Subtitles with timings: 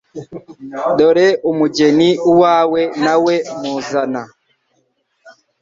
[0.97, 1.27] Dore
[1.57, 4.21] mugeri uwawe nawe muzana